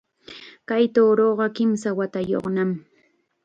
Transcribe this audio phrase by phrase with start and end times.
[0.67, 2.69] Kay tuuruqa kimsa watayuqnam